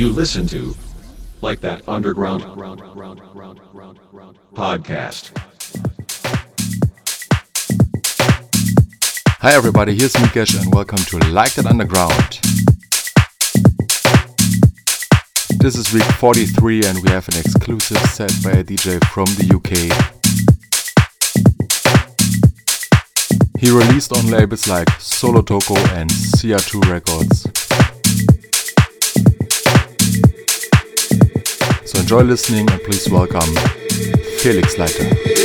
you 0.00 0.08
listen 0.08 0.46
to, 0.46 0.74
like 1.42 1.60
that 1.60 1.86
underground 1.86 2.42
podcast. 4.54 5.30
Hi, 9.40 9.52
everybody, 9.52 9.94
here's 9.94 10.14
Mukesh, 10.14 10.58
and 10.58 10.74
welcome 10.74 10.96
to 10.96 11.18
Like 11.30 11.52
That 11.52 11.66
Underground. 11.66 12.40
This 15.58 15.76
is 15.76 15.92
week 15.92 16.02
43, 16.04 16.86
and 16.86 17.02
we 17.02 17.10
have 17.10 17.28
an 17.28 17.38
exclusive 17.38 17.98
set 18.08 18.32
by 18.42 18.52
a 18.52 18.64
DJ 18.64 19.04
from 19.08 19.26
the 19.36 19.52
UK. 19.54 19.92
He 23.60 23.70
released 23.70 24.16
on 24.16 24.30
labels 24.30 24.66
like 24.66 24.88
Solo 24.98 25.42
Toko 25.42 25.76
and 25.92 26.08
CR2 26.08 26.90
Records. 26.90 27.59
Enjoy 32.10 32.24
listening 32.24 32.68
and 32.68 32.82
please 32.82 33.08
welcome 33.08 33.54
Felix 34.40 34.76
Leiter. 34.76 35.39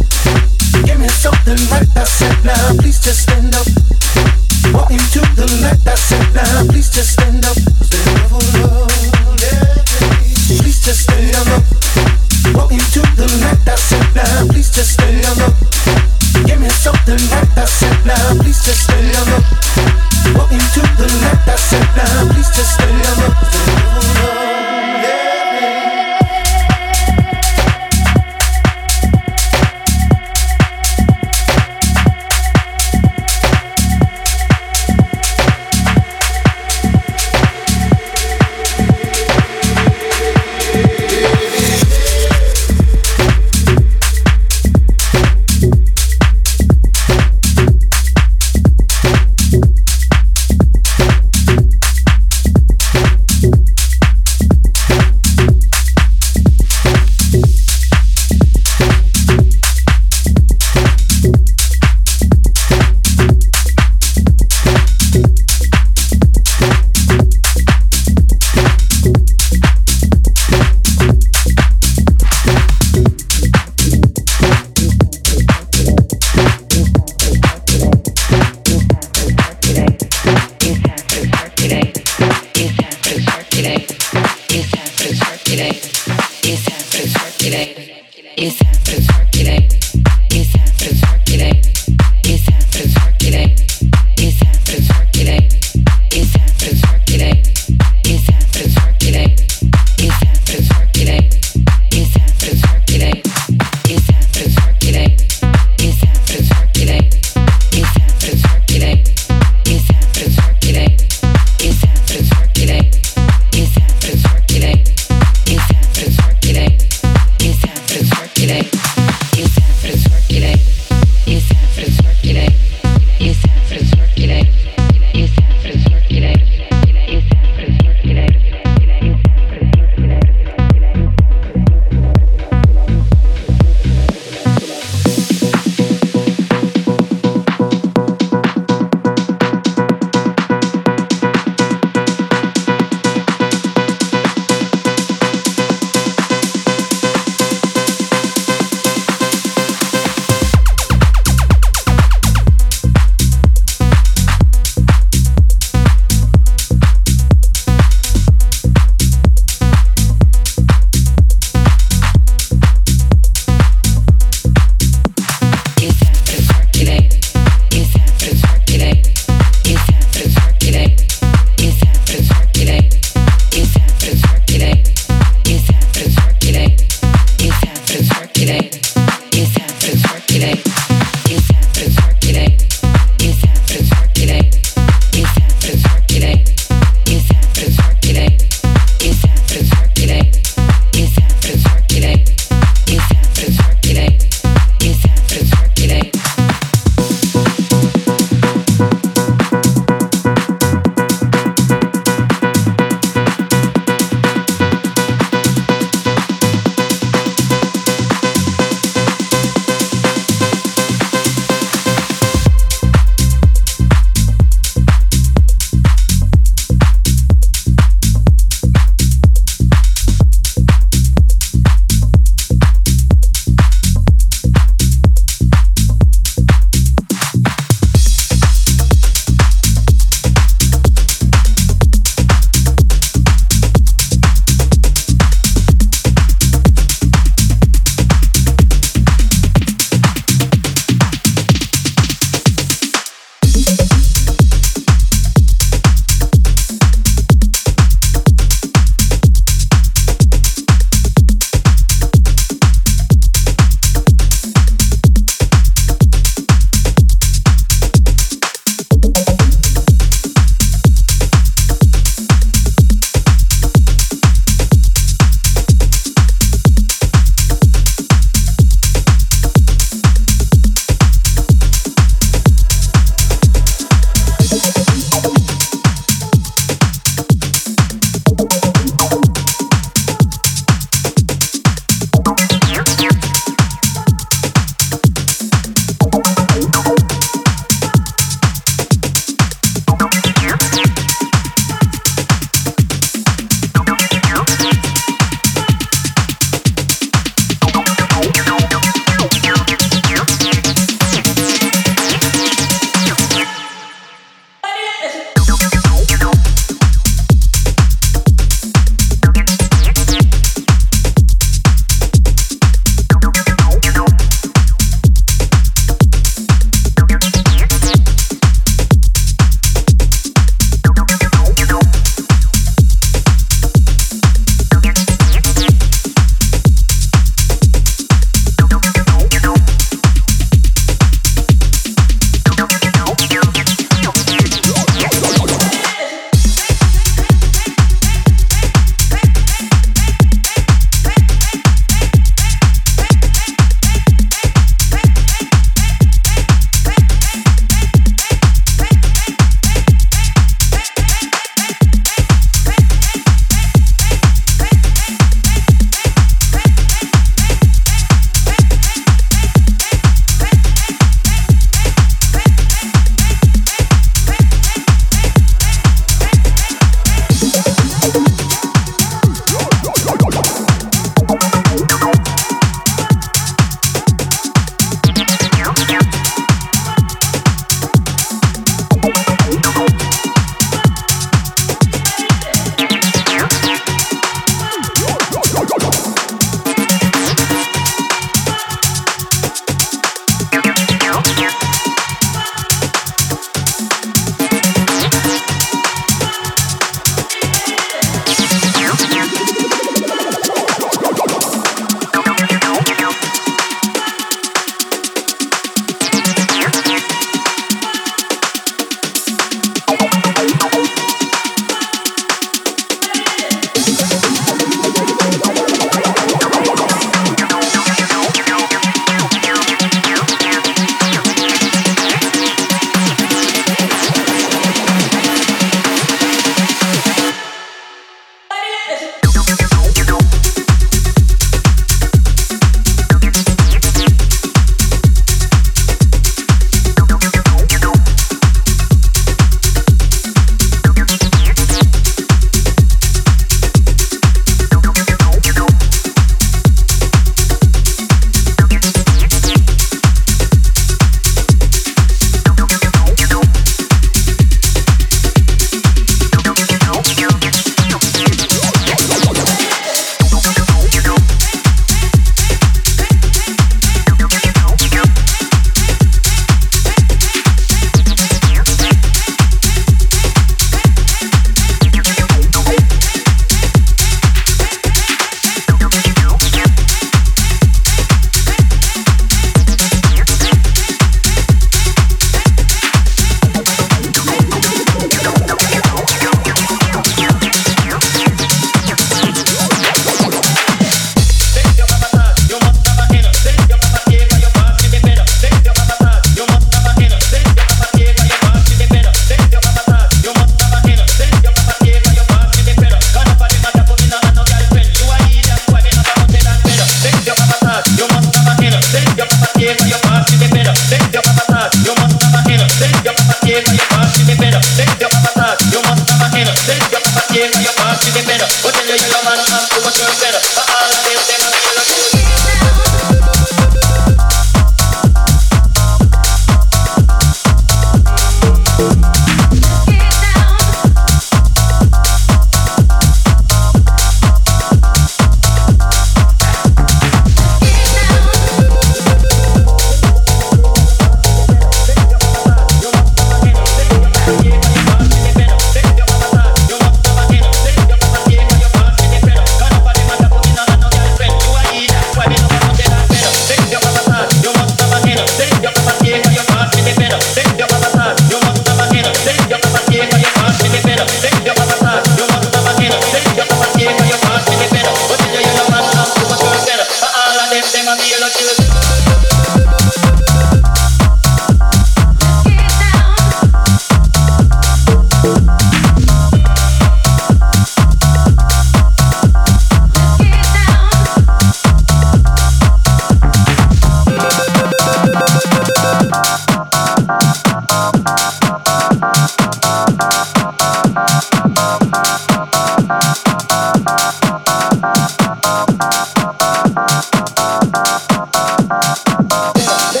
Get. 599.61 600.00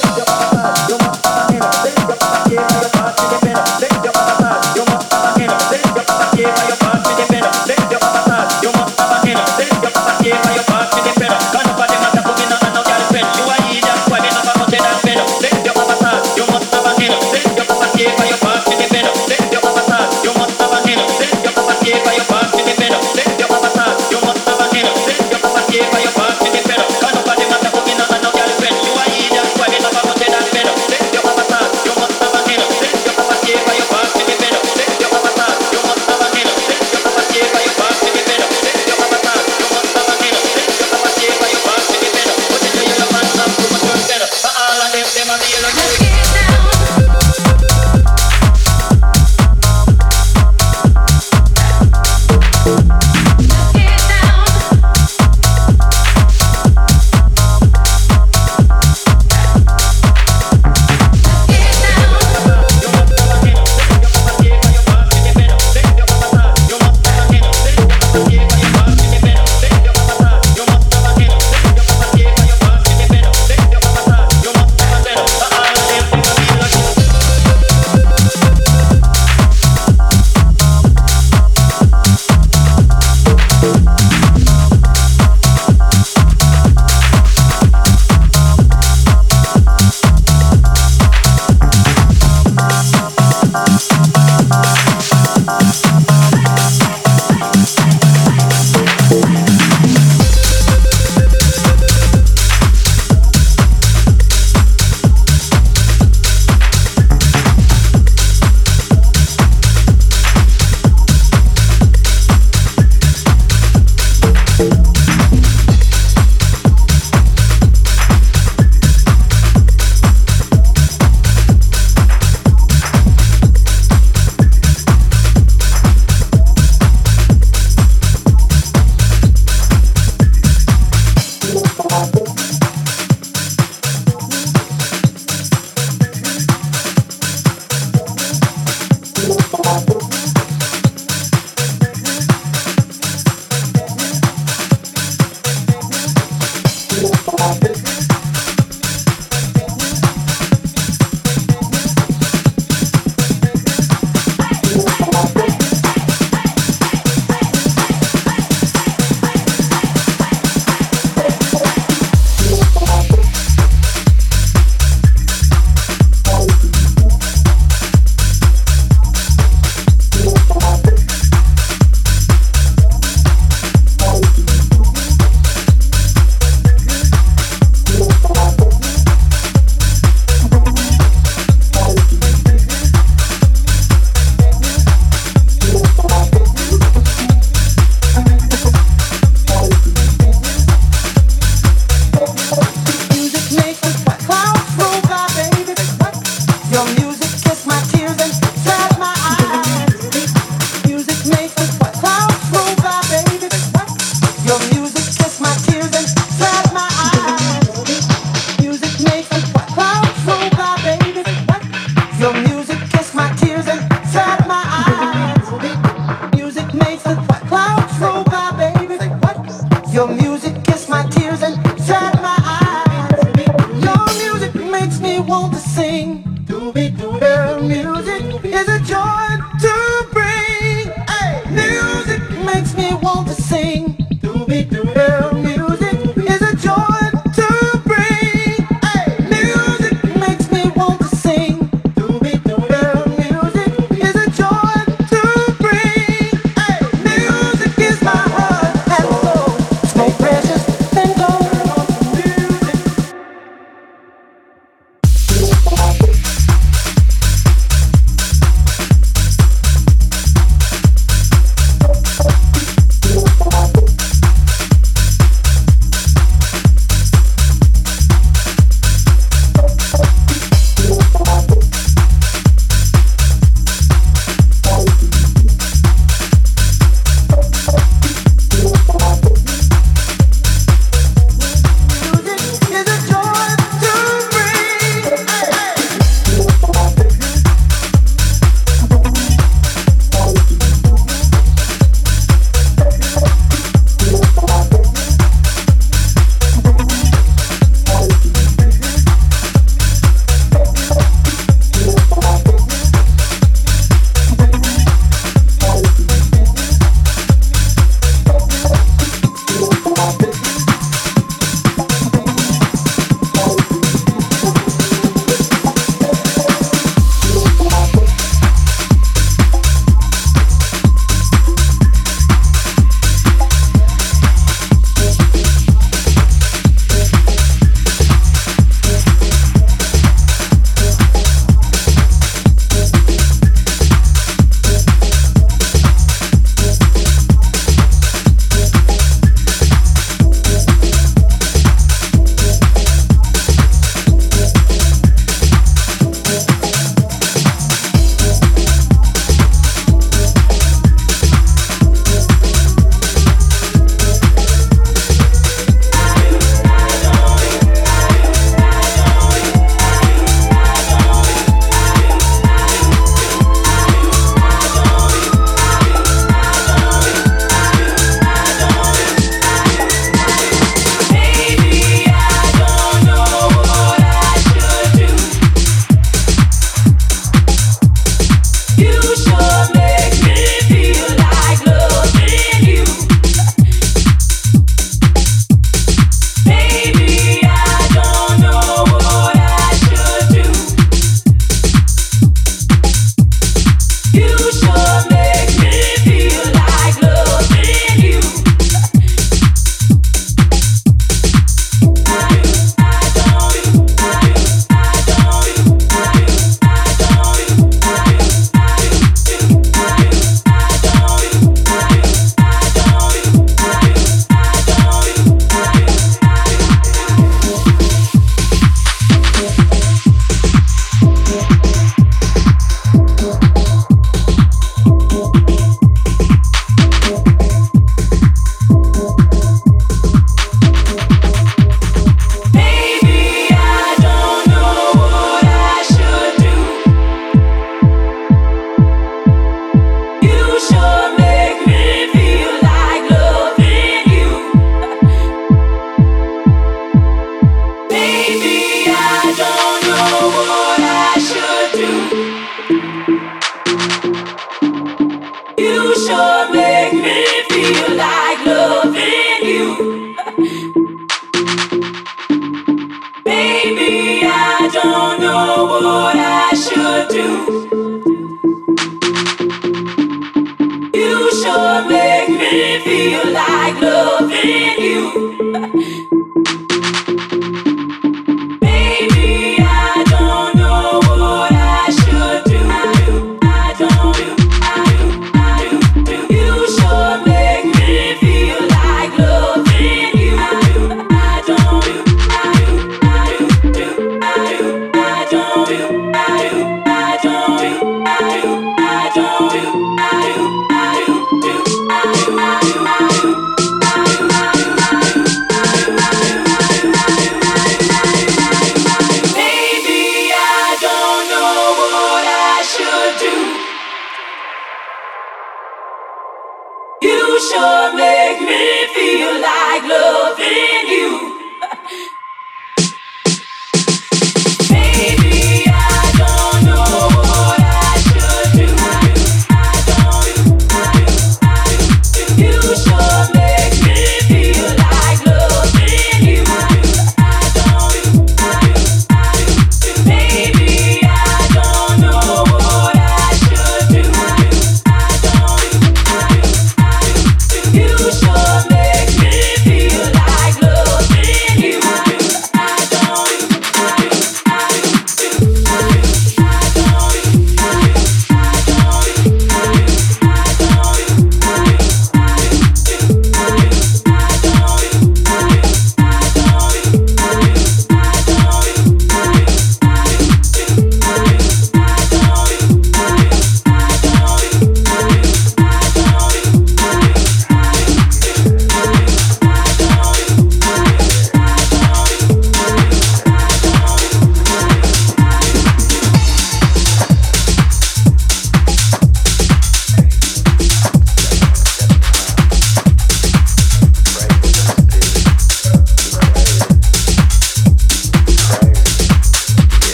me 225.01 225.19
want 225.19 225.53
to 225.53 225.59
sing. 225.59 226.23
Doobie, 226.45 226.91
doobie, 226.95 227.67
music 227.67 228.45
is 228.45 228.67
a 228.67 228.79
joy. 228.79 229.30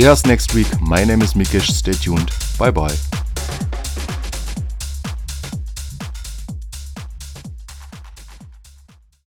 Hear 0.00 0.12
us 0.12 0.24
next 0.24 0.54
week. 0.54 0.66
My 0.80 1.04
name 1.04 1.20
is 1.20 1.34
Mikesh. 1.34 1.72
Stay 1.72 1.92
tuned. 1.92 2.30
Bye 2.58 2.70
bye. 2.70 3.09